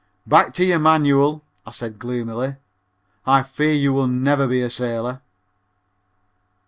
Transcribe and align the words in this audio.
"Back 0.25 0.55
to 0.55 0.65
your 0.65 0.79
manual," 0.79 1.43
said 1.71 1.93
I 1.93 1.97
gloomily, 1.97 2.55
"I 3.27 3.43
fear 3.43 3.73
you 3.73 3.93
will 3.93 4.07
never 4.07 4.47
be 4.47 4.61
a 4.63 4.69
sailor." 4.71 5.21